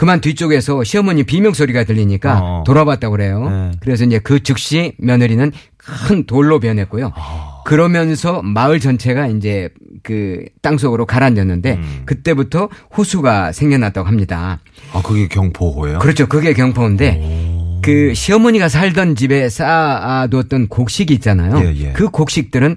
그만 0.00 0.22
뒤쪽에서 0.22 0.82
시어머니 0.82 1.24
비명 1.24 1.52
소리가 1.52 1.84
들리니까 1.84 2.40
어. 2.40 2.64
돌아봤다고 2.66 3.12
그래요. 3.12 3.50
네. 3.50 3.70
그래서 3.80 4.04
이제 4.04 4.18
그 4.18 4.42
즉시 4.42 4.94
며느리는 4.98 5.52
큰 5.76 6.24
돌로 6.24 6.58
변했고요. 6.58 7.12
아. 7.70 7.72
그러면서 7.72 8.42
마을 8.42 8.80
전체가 8.80 9.28
이제 9.28 9.68
그 10.02 10.44
땅속으로 10.60 11.06
가라앉았는데 11.06 11.74
음. 11.74 12.02
그때부터 12.04 12.68
호수가 12.96 13.52
생겨났다고 13.52 14.08
합니다. 14.08 14.58
아, 14.92 15.00
그게 15.02 15.28
경포호예요? 15.28 16.00
그렇죠. 16.00 16.26
그게 16.26 16.52
경포인데 16.52 17.78
그 17.82 18.12
시어머니가 18.12 18.68
살던 18.68 19.14
집에 19.14 19.48
쌓아뒀던 19.48 20.68
곡식이 20.68 21.14
있잖아요. 21.14 21.64
예, 21.64 21.74
예. 21.76 21.92
그 21.92 22.08
곡식들은 22.10 22.76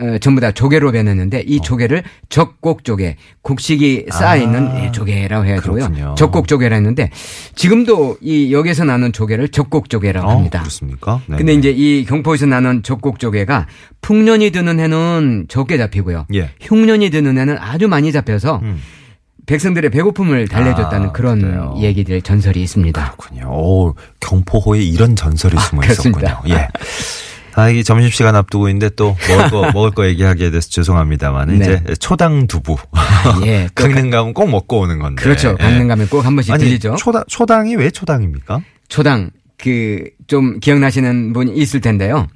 어, 0.00 0.16
전부 0.18 0.40
다 0.40 0.52
조개로 0.52 0.90
변했는데 0.92 1.38
어. 1.38 1.42
이 1.46 1.60
조개를 1.60 2.02
적곡조개, 2.30 3.16
곡식이 3.42 4.06
쌓아있는 4.10 4.68
아, 4.68 4.84
예, 4.84 4.92
조개라고 4.92 5.44
해가지고요. 5.44 5.84
그렇군요. 5.84 6.14
적곡조개라 6.16 6.76
했는데 6.76 7.10
지금도 7.54 8.16
이 8.22 8.52
여기서 8.52 8.84
나는 8.84 9.12
조개를 9.12 9.48
적곡조개라고 9.48 10.26
어, 10.26 10.36
합니다. 10.36 10.60
그렇습니까? 10.60 11.20
네. 11.26 11.36
근데 11.36 11.52
이제 11.52 11.70
이 11.70 12.04
경포에서 12.06 12.46
나는 12.46 12.82
적곡조개가 12.82 13.66
풍년이 14.00 14.50
드는 14.50 14.80
해는 14.80 15.46
적게 15.48 15.76
잡히고요. 15.76 16.26
예. 16.34 16.50
흉년이 16.60 17.10
드는 17.10 17.36
해는 17.36 17.58
아주 17.58 17.86
많이 17.88 18.12
잡혀서 18.12 18.60
음. 18.62 18.80
백성들의 19.44 19.90
배고픔을 19.90 20.48
달래줬다는 20.48 21.08
아, 21.08 21.12
그런 21.12 21.40
그래요. 21.40 21.74
얘기들 21.80 22.22
전설이 22.22 22.62
있습니다. 22.62 23.16
그렇군요. 23.16 23.50
오, 23.52 23.94
경포호에 24.20 24.80
이런 24.80 25.16
전설이 25.16 25.58
숨어 25.58 25.80
그렇습니다. 25.80 26.28
있었군요. 26.30 26.54
예. 26.54 26.68
아, 27.54 27.68
이게 27.68 27.82
점심시간 27.82 28.34
앞두고 28.36 28.68
있는데 28.68 28.90
또 28.96 29.16
먹을 29.28 29.50
거, 29.50 29.70
먹을 29.72 29.90
거 29.90 30.06
얘기하게 30.06 30.50
돼서 30.50 30.68
죄송합니다만, 30.70 31.48
네. 31.48 31.56
이제 31.56 31.82
초당 32.00 32.46
두부. 32.46 32.76
예, 33.44 33.68
또 33.74 33.82
강릉 33.84 34.10
가면 34.10 34.34
꼭 34.34 34.48
먹고 34.50 34.80
오는 34.80 34.98
건데. 34.98 35.22
그렇죠. 35.22 35.56
예. 35.60 35.62
강릉 35.62 35.88
가면 35.88 36.08
꼭 36.08 36.24
한 36.24 36.34
번씩 36.34 36.52
아니, 36.54 36.64
들리죠. 36.64 36.96
초당, 36.96 37.24
초당이 37.28 37.76
왜 37.76 37.90
초당입니까? 37.90 38.60
초당 38.88 39.30
그 39.58 40.04
좀 40.26 40.60
기억나시는 40.60 41.34
분이 41.34 41.54
있을 41.56 41.80
텐데요. 41.82 42.26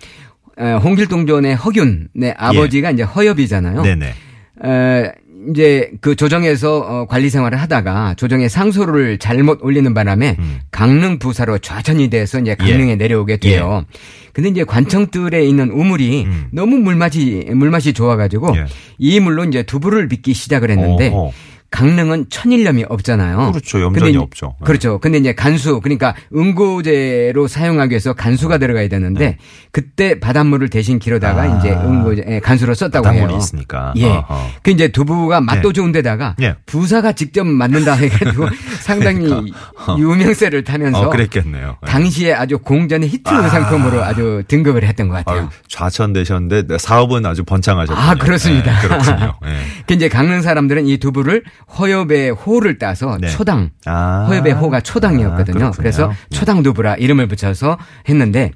어, 0.58 0.80
홍길동전의 0.82 1.56
허균의 1.56 2.34
아버지가 2.36 2.90
이제 2.90 3.02
허엽이잖아요. 3.04 3.82
예. 3.86 3.94
네네. 3.94 4.14
어, 4.62 5.12
이제 5.50 5.90
그 6.00 6.16
조정에서 6.16 6.78
어, 6.78 7.06
관리 7.06 7.30
생활을 7.30 7.60
하다가 7.60 8.14
조정에 8.14 8.48
상소를 8.48 9.18
잘못 9.18 9.60
올리는 9.62 9.92
바람에 9.92 10.36
음. 10.38 10.60
강릉 10.70 11.18
부사로 11.18 11.58
좌천이 11.58 12.10
돼서 12.10 12.38
이제 12.40 12.54
강릉에 12.54 12.96
내려오게 12.96 13.38
돼요. 13.38 13.84
근데 14.32 14.50
이제 14.50 14.64
관청들에 14.64 15.44
있는 15.46 15.70
우물이 15.70 16.18
예. 16.18 16.24
음. 16.24 16.48
너무 16.52 16.76
물맛이 16.76 17.46
물맛이 17.54 17.92
좋아가지고 17.92 18.56
예. 18.56 18.66
이 18.98 19.18
물로 19.20 19.44
이제 19.44 19.62
두부를 19.62 20.08
빚기 20.08 20.34
시작을 20.34 20.70
했는데 20.70 21.08
어허. 21.08 21.32
강릉은 21.76 22.26
천일염이 22.30 22.86
없잖아요. 22.88 23.52
그렇죠. 23.52 23.82
염전이 23.82 24.12
근데 24.12 24.18
없죠. 24.18 24.56
예. 24.62 24.64
그렇죠. 24.64 24.98
근데 24.98 25.18
이제 25.18 25.34
간수 25.34 25.82
그러니까 25.82 26.14
응고제로 26.34 27.48
사용하기 27.48 27.90
위해서 27.90 28.14
간수가 28.14 28.56
들어가야 28.56 28.88
되는데 28.88 29.26
네. 29.26 29.38
그때 29.72 30.18
바닷물을 30.18 30.70
대신 30.70 30.98
기르다가 30.98 31.42
아. 31.42 31.58
이제 31.58 31.72
응고제 31.72 32.24
예, 32.28 32.40
간수로 32.40 32.72
썼다고 32.72 33.04
바닷물이 33.04 33.34
해요. 33.34 33.38
있으니까. 33.38 33.92
예. 33.96 34.06
어허. 34.06 34.46
그 34.62 34.70
이제 34.70 34.88
두부가 34.88 35.42
맛도 35.42 35.68
네. 35.68 35.72
좋은데다가 35.74 36.36
예. 36.40 36.56
부사가 36.64 37.12
직접 37.12 37.46
만든다 37.46 37.92
해가지고 37.92 38.48
상당히 38.80 39.52
유명세를 39.98 40.64
타면서 40.64 41.08
어, 41.08 41.10
그랬겠네요. 41.10 41.76
예. 41.82 41.86
당시에 41.86 42.32
아주 42.32 42.56
공전의 42.56 43.10
히트 43.10 43.28
상품으로 43.28 44.02
아주 44.02 44.42
등극을 44.48 44.82
했던 44.84 45.08
것 45.08 45.22
같아요. 45.22 45.50
좌천되셨는데 45.68 46.78
사업은 46.78 47.26
아주 47.26 47.44
번창하셨군요. 47.44 48.00
아, 48.00 48.14
그렇습니다. 48.14 48.82
예, 48.82 48.88
그렇군요. 48.88 49.34
예. 49.44 49.56
그 49.86 49.92
이제 49.92 50.08
강릉 50.08 50.40
사람들은 50.40 50.86
이 50.86 50.96
두부를 50.96 51.44
허엽의 51.78 52.30
호를 52.30 52.78
따서 52.78 53.18
네. 53.20 53.28
초당 53.28 53.70
아. 53.84 54.26
허엽의 54.28 54.52
호가 54.52 54.80
초당이었거든요. 54.80 55.66
아. 55.66 55.70
그래서 55.72 56.12
초당 56.30 56.62
두부라 56.62 56.94
이름을 56.94 57.26
붙여서 57.26 57.78
했는데 58.08 58.52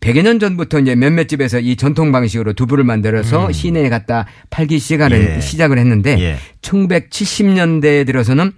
100여 0.00 0.22
년 0.22 0.38
전부터 0.38 0.80
이제 0.80 0.94
몇몇 0.94 1.28
집에서 1.28 1.60
이 1.60 1.76
전통 1.76 2.12
방식으로 2.12 2.52
두부를 2.54 2.84
만들어서 2.84 3.52
시내에 3.52 3.88
갖다 3.88 4.26
팔기 4.50 4.78
시작을, 4.78 5.12
음. 5.16 5.34
예. 5.36 5.40
시작을 5.40 5.78
했는데 5.78 6.18
예. 6.20 6.36
1970년대에 6.62 8.04
들어서는 8.06 8.52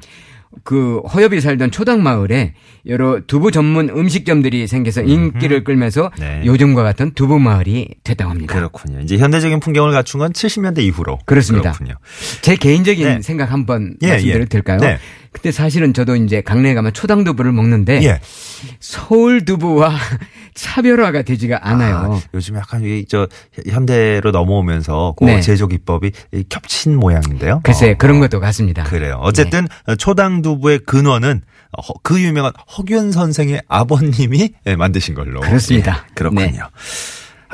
그 0.62 1.00
허엽이 1.12 1.40
살던 1.40 1.70
초당 1.70 2.02
마을에 2.02 2.54
여러 2.86 3.20
두부 3.26 3.50
전문 3.50 3.88
음식점들이 3.88 4.66
생겨서 4.66 5.02
인기를 5.02 5.64
끌면서 5.64 6.10
네. 6.18 6.42
요즘과 6.44 6.82
같은 6.82 7.12
두부 7.14 7.38
마을이 7.38 7.88
됐다고 8.04 8.30
합니다. 8.30 8.54
그렇군요. 8.54 9.00
이제 9.00 9.18
현대적인 9.18 9.60
풍경을 9.60 9.92
갖춘 9.92 10.20
건 10.20 10.32
70년대 10.32 10.78
이후로. 10.80 11.18
그렇습니다. 11.24 11.72
그렇군요. 11.72 11.96
제 12.42 12.56
개인적인 12.56 13.06
네. 13.06 13.22
생각 13.22 13.52
한번 13.52 13.96
예, 14.02 14.08
말씀드려도 14.08 14.42
예. 14.42 14.46
될까요? 14.46 14.78
네. 14.78 14.98
근데 15.34 15.50
사실은 15.50 15.92
저도 15.92 16.14
이제 16.16 16.40
강릉에 16.40 16.74
가면 16.74 16.92
초당 16.94 17.24
두부를 17.24 17.50
먹는데 17.52 18.02
예. 18.04 18.20
서울 18.80 19.44
두부와 19.44 19.92
차별화가 20.54 21.22
되지가 21.22 21.68
않아요. 21.68 21.96
아, 22.14 22.20
요즘 22.32 22.54
약간 22.56 22.82
이게 22.84 23.04
저 23.08 23.26
현대로 23.68 24.30
넘어오면서 24.30 25.14
그 25.18 25.24
네. 25.24 25.40
제조 25.40 25.66
기법이 25.66 26.12
이 26.32 26.44
겹친 26.48 26.96
모양인데요. 26.96 27.60
글쎄 27.64 27.90
어, 27.90 27.94
그런 27.98 28.18
어. 28.18 28.20
것도 28.20 28.38
같습니다. 28.40 28.84
그래요. 28.84 29.18
어쨌든 29.22 29.66
초당 29.98 30.40
두부의 30.40 30.78
근원은 30.86 31.42
허- 31.76 31.94
그 32.04 32.20
유명한 32.22 32.52
허균 32.78 33.10
선생의 33.10 33.62
아버님이 33.68 34.50
예, 34.66 34.76
만드신 34.76 35.14
걸로. 35.14 35.40
그렇습니다. 35.40 36.06
예, 36.08 36.14
그렇군요. 36.14 36.46
네. 36.46 36.58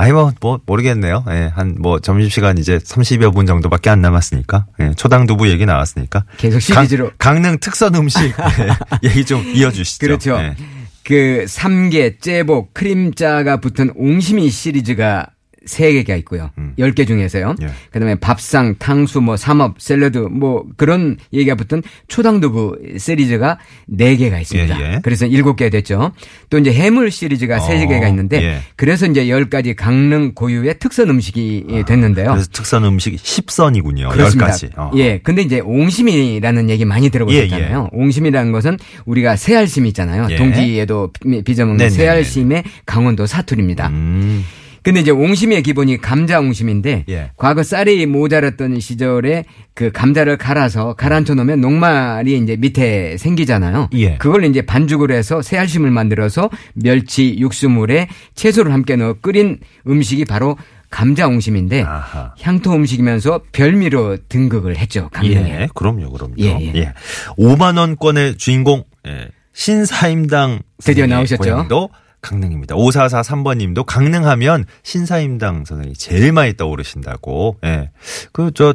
아니 0.01 0.13
뭐, 0.13 0.33
뭐 0.41 0.59
모르겠네요. 0.65 1.25
예, 1.29 1.51
한 1.55 1.77
뭐 1.79 1.99
점심시간 2.01 2.59
이제 2.59 2.79
30여 2.79 3.35
분 3.35 3.47
정도밖에 3.47 3.91
안 3.91 4.01
남았으니까 4.03 4.67
예, 4.81 4.93
초당 4.97 5.27
두부 5.27 5.49
얘기 5.49 5.67
나왔으니까 5.67 6.25
계속 6.37 6.61
시리즈로. 6.61 7.11
강, 7.19 7.41
릉 7.43 7.59
특선 7.61 7.95
음식 7.95 8.21
예, 9.05 9.09
얘기 9.09 9.25
좀 9.25 9.43
이어주시죠. 9.47 10.07
그렇죠. 10.07 10.37
예. 10.39 10.57
그 11.05 11.45
삼계, 11.49 12.19
째복, 12.19 12.75
크림자가 12.75 13.59
붙은 13.61 13.93
옹심이 13.97 14.49
시리즈가 14.51 15.27
세 15.67 15.93
개가 15.93 16.17
있고요. 16.17 16.51
음. 16.59 16.73
열개 16.79 17.05
중에서요. 17.05 17.55
예. 17.63 17.67
그다음에 17.91 18.15
밥상, 18.15 18.77
탕수, 18.79 19.21
뭐 19.21 19.37
삼업, 19.37 19.81
샐러드 19.81 20.19
뭐 20.19 20.65
그런 20.77 21.17
얘기가 21.33 21.55
붙은 21.55 21.83
초당두부 22.09 22.79
시리즈가 22.99 23.59
네 23.87 24.17
개가 24.17 24.41
있습니다. 24.41 24.81
예, 24.81 24.85
예. 24.95 24.99
그래서 25.03 25.27
일곱 25.27 25.57
개 25.57 25.69
됐죠. 25.69 26.13
또 26.49 26.59
이제 26.59 26.73
해물 26.73 27.11
시리즈가 27.11 27.59
세 27.61 27.83
어, 27.85 27.89
개가 27.89 28.09
있는데 28.09 28.43
예. 28.43 28.59
그래서 28.77 29.07
이제 29.07 29.29
열 29.29 29.51
가지 29.51 29.75
강릉 29.75 30.33
고유의 30.35 30.79
특선 30.79 31.11
음식이 31.11 31.85
됐는데요. 31.87 32.31
아, 32.31 32.33
그래서 32.35 32.49
특선 32.53 32.85
음식 32.85 33.15
10선이군요. 33.17 34.11
그렇습니다. 34.11 34.53
10가지. 34.53 34.71
어. 34.79 34.91
예. 34.97 35.19
근데 35.19 35.43
이제 35.43 35.61
옹심이라는 35.61 36.71
얘기 36.71 36.85
많이 36.85 37.11
들어보셨잖아요. 37.11 37.91
옹심이라는 37.93 38.53
것은 38.53 38.79
우리가 39.05 39.37
새알심 39.37 39.87
있잖아요. 39.87 40.27
예. 40.31 40.37
동지에도 40.37 41.11
비- 41.13 41.43
빚어먹는 41.43 41.77
네네네. 41.77 41.91
새알심의 41.91 42.65
강원도 42.87 43.27
사투리입니다. 43.27 43.89
음. 43.89 44.45
근데 44.83 45.01
이제 45.01 45.11
옹심이의 45.11 45.63
기본이 45.63 45.99
감자 45.99 46.41
옹심인데 46.41 47.05
예. 47.09 47.31
과거 47.37 47.63
쌀이 47.63 48.07
모자랐던 48.07 48.81
시절에 48.81 49.45
그 49.75 49.91
감자를 49.93 50.37
갈아서 50.37 50.95
가라앉혀 50.95 51.35
놓으면 51.35 51.61
녹말이 51.61 52.37
이제 52.39 52.57
밑에 52.57 53.17
생기잖아요. 53.19 53.91
예. 53.95 54.17
그걸 54.17 54.45
이제 54.45 54.63
반죽을 54.63 55.11
해서 55.11 55.43
새알심을 55.43 55.91
만들어서 55.91 56.51
멸치 56.75 57.37
육수물에 57.39 58.09
채소를 58.35 58.73
함께 58.73 58.97
넣어 58.97 59.15
끓인 59.21 59.59
음식이 59.87 60.25
바로 60.25 60.57
감자 60.91 61.29
옹심인데 61.29 61.83
아하. 61.83 62.35
향토 62.41 62.73
음식이면서 62.75 63.43
별미로 63.53 64.17
등극을 64.29 64.77
했죠. 64.77 65.09
강릉에. 65.13 65.63
예, 65.63 65.69
그럼요, 65.75 66.11
그럼요. 66.11 66.35
예, 66.41 66.73
예. 66.75 66.93
5만 67.39 67.79
원권의 67.79 68.39
주인공 68.39 68.85
예, 69.07 69.29
신사임당 69.53 70.61
드디어 70.83 71.05
선생님의 71.05 71.09
나오셨죠? 71.09 71.43
고향도 71.43 71.91
강릉입니다. 72.23 72.75
5443번 72.75 73.57
님도 73.59 73.85
강릉하면 73.85 74.65
신사임당 74.83 75.65
선생이 75.65 75.95
제일 75.95 76.33
많이 76.33 76.57
떠오르신다고. 76.57 77.57
예. 77.65 77.91
그저 78.33 78.75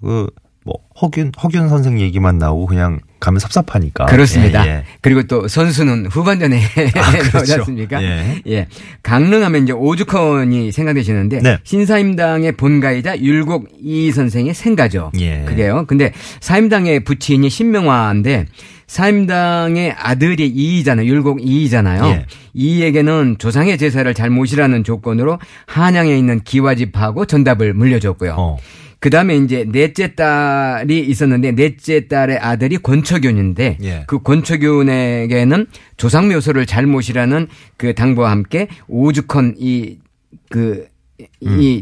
그 0.00 0.28
뭐 0.64 0.78
허균 1.00 1.30
허균 1.42 1.68
선생 1.68 2.00
얘기만 2.00 2.38
나오고 2.38 2.66
그냥 2.66 3.00
가면 3.20 3.38
섭섭하니까. 3.38 4.06
그렇습니다. 4.06 4.66
예, 4.66 4.70
예. 4.70 4.84
그리고 5.02 5.22
또 5.24 5.46
선수는 5.46 6.06
후반전에 6.06 6.58
아, 6.58 7.10
그렇죠. 7.30 7.54
않습니까? 7.56 8.02
예. 8.02 8.42
예. 8.46 8.66
강릉하면 9.02 9.64
이제 9.64 9.72
오죽헌이 9.74 10.72
생각되시는데 10.72 11.40
네. 11.40 11.58
신사임당의 11.64 12.52
본가이자 12.52 13.18
율곡 13.20 13.68
이 13.82 14.10
선생의 14.10 14.54
생가죠. 14.54 15.12
예. 15.20 15.44
그게요. 15.46 15.84
근데 15.86 16.12
사임당의 16.40 17.04
부친이 17.04 17.50
신명화인데 17.50 18.46
사임당의 18.86 19.92
아들이 19.96 20.46
이이잖아요. 20.48 21.06
율곡 21.06 21.46
이이잖아요. 21.46 22.04
예. 22.06 22.26
이에게는 22.54 23.36
조상의 23.38 23.78
제사를 23.78 24.12
잘 24.14 24.30
모시라는 24.30 24.84
조건으로 24.84 25.38
한양에 25.66 26.16
있는 26.16 26.40
기와집하고 26.40 27.26
전답을 27.26 27.74
물려줬고요. 27.74 28.34
어. 28.38 28.56
그 29.04 29.10
다음에 29.10 29.36
이제 29.36 29.66
넷째 29.70 30.14
딸이 30.14 31.00
있었는데 31.00 31.52
넷째 31.52 32.08
딸의 32.08 32.38
아들이 32.38 32.78
권처균인데 32.78 33.76
예. 33.82 34.04
그 34.06 34.22
권처균에게는 34.22 35.66
조상 35.98 36.28
묘소를 36.28 36.64
잘 36.64 36.86
모시라는 36.86 37.48
그 37.76 37.94
당부와 37.94 38.30
함께 38.30 38.68
오죽헌 38.88 39.56
이그이 39.58 40.86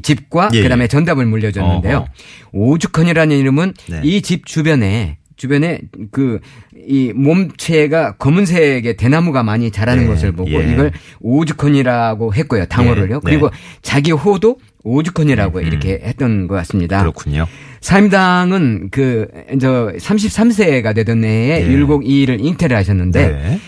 집과 0.03 0.51
예, 0.55 0.63
그다음에 0.65 0.83
예. 0.85 0.89
전답을 0.89 1.27
물려줬는데요. 1.27 1.99
어허. 1.99 2.09
오죽헌이라는 2.55 3.37
이름은 3.37 3.75
네. 3.89 4.01
이집 4.03 4.45
주변에 4.47 5.19
주변에 5.37 5.81
그 6.11 6.41
이 6.87 7.13
몸체가 7.15 8.13
검은색의 8.17 8.97
대나무가 8.97 9.43
많이 9.43 9.71
자라는 9.71 10.05
네, 10.05 10.09
것을 10.09 10.33
보고 10.33 10.51
예. 10.51 10.73
이걸 10.73 10.93
오죽헌이라고 11.21 12.35
했고요. 12.35 12.67
당호를요. 12.67 13.15
네, 13.15 13.21
그리고 13.25 13.51
네. 13.51 13.57
자기 13.83 14.11
호도 14.11 14.59
오죽헌이라고 14.85 15.61
이렇게 15.61 16.01
했던 16.03 16.49
것 16.49 16.55
같습니다. 16.57 17.01
그렇군요. 17.01 17.47
사임당은 17.81 18.89
그, 18.91 19.29
저, 19.61 19.93
33세가 19.97 20.95
되던 20.95 21.25
해에 21.25 21.65
네. 21.65 21.67
율곡 21.67 22.07
이일을 22.07 22.41
잉태를 22.41 22.77
하셨는데, 22.77 23.29
네. 23.29 23.61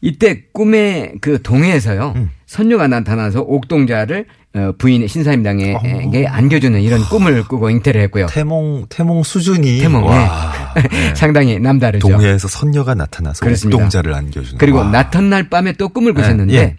이때 0.00 0.42
꿈에 0.52 1.14
그 1.20 1.40
동해에서요, 1.42 2.14
음. 2.16 2.30
선녀가 2.46 2.88
나타나서 2.88 3.42
옥동자를 3.42 4.20
어, 4.20 4.24
부인 4.76 5.06
신사임당에게 5.06 6.26
어. 6.26 6.30
안겨주는 6.30 6.80
이런 6.82 7.00
꿈을 7.04 7.42
꾸고 7.44 7.70
잉태를 7.70 8.02
했고요. 8.02 8.26
태몽 8.26 8.86
태몽 8.88 9.22
수준이 9.22 9.78
태몽, 9.78 10.04
와. 10.04 10.52
네. 10.90 11.14
상당히 11.14 11.58
남다르죠. 11.58 12.06
동해에서 12.06 12.48
선녀가 12.48 12.94
나타나서. 12.94 13.46
옥동자를 13.46 14.12
안겨주는. 14.14 14.58
그리고 14.58 14.78
와. 14.78 14.84
나탄날 14.84 15.48
밤에 15.48 15.72
또 15.72 15.88
꿈을 15.88 16.12
꾸셨는데, 16.14 16.54
예. 16.54 16.76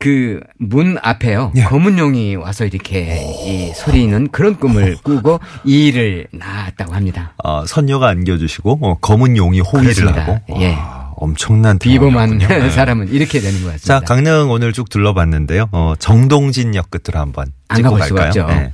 그문 0.00 0.96
앞에요. 1.02 1.52
예. 1.56 1.62
검은 1.64 1.98
용이 1.98 2.34
와서 2.34 2.64
이렇게 2.64 3.20
이 3.44 3.70
소리는 3.74 4.28
그런 4.28 4.56
꿈을 4.56 4.96
꾸고 5.02 5.40
이 5.64 5.88
일을 5.88 6.26
낳았다고 6.32 6.94
합니다. 6.94 7.34
어, 7.44 7.66
선녀가 7.66 8.08
안겨주시고 8.08 8.78
어, 8.80 8.98
검은 9.00 9.36
용이 9.36 9.60
호의를 9.60 9.92
그렇습니다. 9.94 10.22
하고 10.22 10.40
예. 10.62 10.74
와, 11.20 11.26
엄청난 11.26 11.78
비범한. 11.78 12.38
네. 12.48 12.70
사람은 12.70 13.08
이렇게 13.08 13.40
되는 13.40 13.62
것 13.62 13.72
같습니다. 13.72 14.00
자 14.00 14.00
강릉 14.00 14.50
오늘 14.50 14.72
쭉 14.72 14.88
둘러봤는데요. 14.88 15.68
어, 15.72 15.94
정동진역 15.98 16.90
끝으로 16.90 17.20
한번 17.20 17.52
안 17.68 17.76
찍고 17.76 17.94
갈까요? 17.94 18.46
네. 18.46 18.72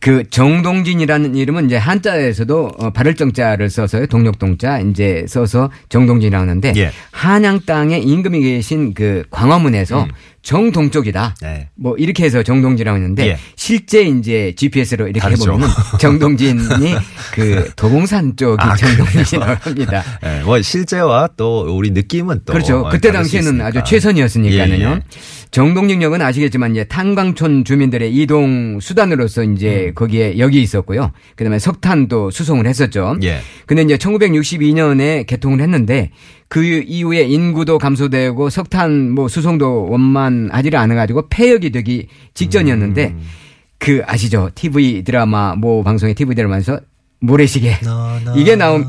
그 0.00 0.28
정동진이라는 0.30 1.34
이름은 1.34 1.66
이제 1.66 1.76
한자에서도 1.76 2.72
어, 2.78 2.90
발을 2.90 3.14
정자를 3.14 3.68
써서요. 3.70 4.06
동력동자 4.06 4.80
이제 4.80 5.24
써서 5.28 5.70
정동진이라고 5.88 6.42
하는데 6.42 6.72
예. 6.76 6.90
한양 7.10 7.60
땅에 7.66 7.98
임금이 7.98 8.40
계신 8.40 8.94
그 8.94 9.24
광화문에서 9.30 10.06
정동쪽이다. 10.42 11.34
네. 11.42 11.68
뭐 11.74 11.96
이렇게 11.96 12.24
해서 12.24 12.42
정동진이라고 12.42 12.96
했는데 12.96 13.26
예. 13.26 13.38
실제 13.56 14.02
이제 14.02 14.54
GPS로 14.56 15.06
이렇게 15.06 15.20
다르죠. 15.20 15.52
해보면 15.52 15.68
정동진이 16.00 16.94
그 17.34 17.70
도봉산 17.76 18.36
쪽이 18.36 18.56
아, 18.58 18.74
정동진이라고 18.76 19.56
합니다. 19.60 20.02
네, 20.22 20.42
뭐 20.46 20.62
실제와 20.62 21.28
또 21.36 21.66
우리 21.76 21.90
느낌은 21.90 22.42
또 22.46 22.52
그렇죠. 22.52 22.86
어, 22.86 22.88
그때 22.88 23.12
당시에는. 23.12 23.60
아주 23.60 23.82
최선이었으니까요. 23.84 24.74
예, 24.74 24.80
예. 24.80 25.00
정동진역은 25.50 26.20
아시겠지만 26.20 26.72
이제 26.72 26.84
탄광촌 26.84 27.64
주민들의 27.64 28.14
이동 28.14 28.80
수단으로서 28.80 29.42
음. 29.42 29.54
이제 29.54 29.92
거기에 29.94 30.38
역이 30.38 30.60
있었고요. 30.60 31.12
그다음에 31.36 31.58
석탄도 31.58 32.30
수송을 32.30 32.66
했었죠. 32.66 33.16
예. 33.22 33.38
근데 33.66 33.82
이제 33.82 33.96
1962년에 33.96 35.26
개통을 35.26 35.60
했는데 35.60 36.10
그 36.48 36.62
이후에 36.62 37.22
인구도 37.22 37.78
감소되고 37.78 38.50
석탄 38.50 39.10
뭐 39.10 39.28
수송도 39.28 39.88
원만하지를 39.90 40.78
않아 40.78 40.94
가지고 40.94 41.28
폐역이 41.28 41.70
되기 41.70 42.08
직전이었는데 42.34 43.06
음. 43.08 43.22
그 43.78 44.02
아시죠? 44.06 44.50
TV 44.54 45.04
드라마 45.04 45.54
뭐 45.54 45.82
방송에 45.82 46.14
TV 46.14 46.34
드라마에서 46.34 46.80
모래시계 47.20 47.78
나, 47.80 48.20
나, 48.24 48.34
이게 48.36 48.56
나온 48.56 48.84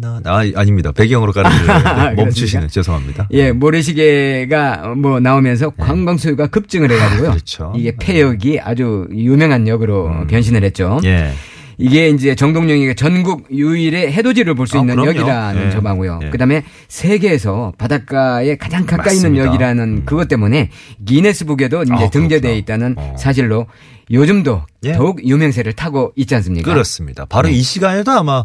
나, 0.00 0.20
아, 0.24 0.42
아닙니다. 0.54 0.92
배경으로 0.92 1.32
깔아주는 1.32 2.16
멈추시는? 2.16 2.68
죄송합니다. 2.68 3.28
예, 3.32 3.52
모래시계가 3.52 4.94
뭐 4.96 5.20
나오면서 5.20 5.70
관광 5.70 6.16
수요가 6.16 6.46
급증을 6.46 6.90
해가지고요. 6.90 7.28
아, 7.28 7.32
그렇죠. 7.32 7.72
이게 7.76 7.94
폐역이 8.00 8.60
아주 8.60 9.06
유명한 9.12 9.68
역으로 9.68 10.26
변신을 10.28 10.64
했죠. 10.64 10.98
예. 11.04 11.32
이게 11.76 12.10
이제 12.10 12.34
정동영이 12.34 12.94
전국 12.94 13.46
유일의 13.50 14.12
해돋이를 14.12 14.54
볼수 14.54 14.76
아, 14.76 14.80
있는 14.80 14.96
그럼요. 14.96 15.10
역이라는 15.10 15.66
예. 15.66 15.70
점하고요. 15.70 16.20
예. 16.24 16.30
그다음에 16.30 16.62
세계에서 16.88 17.72
바닷가에 17.78 18.56
가장 18.56 18.84
가까이 18.84 19.14
맞습니다. 19.14 19.28
있는 19.28 19.46
역이라는 19.46 20.04
그것 20.04 20.28
때문에 20.28 20.68
기네스북에도 21.06 21.82
이제 21.84 21.92
아, 21.94 22.10
등재되어 22.10 22.52
그렇구나. 22.52 22.52
있다는 22.56 22.94
어. 22.98 23.14
사실로 23.18 23.66
요즘도 24.10 24.62
예. 24.84 24.92
더욱 24.92 25.24
유명세를 25.26 25.72
타고 25.72 26.12
있지 26.16 26.34
않습니까? 26.34 26.70
그렇습니다. 26.70 27.24
바로 27.26 27.48
네. 27.48 27.54
이 27.54 27.62
시간에도 27.62 28.10
아마 28.12 28.44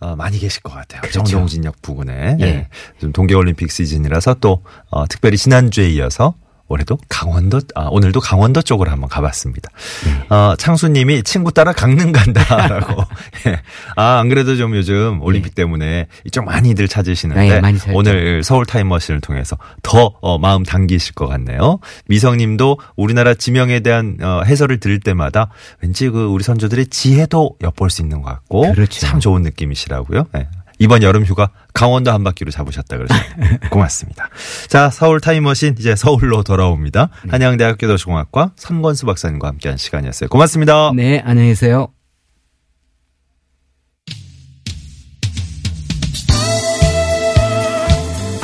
어, 0.00 0.14
많이 0.14 0.38
계실 0.38 0.62
것 0.62 0.72
같아요. 0.72 1.00
그렇죠. 1.00 1.22
정동진역 1.24 1.80
부근에. 1.82 2.36
예. 2.40 2.44
예. 2.44 2.68
좀 3.00 3.12
동계올림픽 3.12 3.70
시즌이라서 3.70 4.34
또 4.34 4.62
어, 4.90 5.06
특별히 5.06 5.36
지난주에 5.36 5.88
이어서 5.90 6.34
올해도 6.68 6.98
강원도, 7.08 7.60
아, 7.74 7.88
오늘도 7.90 8.20
강원도 8.20 8.60
쪽으로 8.62 8.90
한번 8.90 9.08
가봤습니다. 9.08 9.70
네. 10.04 10.34
어, 10.34 10.56
창수님이 10.56 11.22
친구 11.22 11.52
따라 11.52 11.72
강릉 11.72 12.12
간다라고. 12.12 13.04
예. 13.46 13.60
아, 13.94 14.18
안 14.18 14.28
그래도 14.28 14.56
좀 14.56 14.74
요즘 14.74 15.22
올림픽 15.22 15.54
때문에 15.54 16.08
이쪽 16.24 16.44
많이들 16.44 16.88
찾으시는데 16.88 17.48
네, 17.48 17.60
많이. 17.60 17.78
오늘 17.92 18.42
서울 18.42 18.66
타임머신을 18.66 19.20
통해서 19.20 19.56
더 19.82 20.12
어, 20.20 20.38
마음 20.38 20.64
당기실 20.64 21.14
것 21.14 21.26
같네요. 21.28 21.78
미성님도 22.06 22.78
우리나라 22.96 23.34
지명에 23.34 23.80
대한 23.80 24.16
어, 24.20 24.42
해설을 24.44 24.80
들을 24.80 24.98
때마다 24.98 25.50
왠지 25.80 26.08
그 26.08 26.26
우리 26.26 26.42
선조들의 26.42 26.88
지혜도 26.88 27.56
엿볼 27.62 27.90
수 27.90 28.02
있는 28.02 28.22
것 28.22 28.30
같고 28.30 28.72
그렇죠. 28.72 29.00
참 29.00 29.20
좋은 29.20 29.42
느낌이시라고요. 29.42 30.26
네. 30.32 30.48
이번 30.78 31.02
여름 31.02 31.24
휴가 31.24 31.50
강원도 31.72 32.12
한 32.12 32.22
바퀴로 32.22 32.50
잡으셨다 32.50 32.96
그러셨네요. 32.98 33.58
고맙습니다. 33.70 34.28
자, 34.68 34.90
서울 34.90 35.20
타임머신 35.20 35.76
이제 35.78 35.96
서울로 35.96 36.42
돌아옵니다. 36.42 37.08
네. 37.24 37.30
한양대학교 37.30 37.86
도시공학과 37.86 38.52
선건수 38.56 39.06
박사님과 39.06 39.48
함께한 39.48 39.78
시간이었어요. 39.78 40.28
고맙습니다. 40.28 40.92
네, 40.94 41.22
안녕히 41.24 41.48
계세요. 41.50 41.88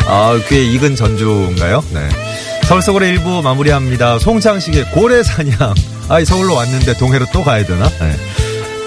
아, 0.07 0.39
귀에 0.49 0.63
익은 0.73 0.97
전주인가요? 0.97 1.83
네. 1.93 2.09
서울 2.65 2.83
서울의 2.83 3.11
일부 3.11 3.43
마무리합니다. 3.43 4.19
송창식의 4.19 4.91
고래 4.93 5.23
사냥. 5.23 5.75
아, 6.09 6.23
서울로 6.25 6.55
왔는데 6.55 6.95
동해로 6.99 7.27
또 7.33 7.43
가야 7.43 7.65
되나? 7.65 7.89
네. 7.89 8.17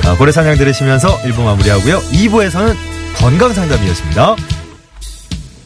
아, 0.08 0.16
고래 0.18 0.32
사냥 0.32 0.56
들으시면서 0.58 1.18
1부 1.22 1.44
마무리하고요. 1.44 2.00
2부에서는 2.00 2.95
건강 3.20 3.54
상담이었습니다. 3.54 4.36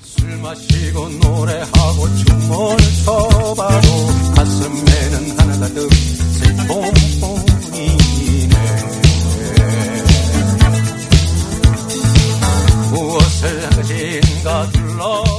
술 0.03 0.37
마시고 0.37 1.09
노래하고 1.09 2.15
춤을 2.15 2.77
춰봐도 3.05 3.87
가슴에는 4.35 5.39
하나가득 5.39 5.89
슬픔뿐이네 6.39 7.49
무엇을 12.91 13.69
하신가 13.77 14.69
둘러 14.71 15.38